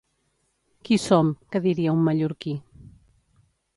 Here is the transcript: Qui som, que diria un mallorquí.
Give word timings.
Qui 0.87 0.97
som, 1.03 1.29
que 1.55 1.63
diria 1.67 1.93
un 1.99 2.01
mallorquí. 2.09 2.55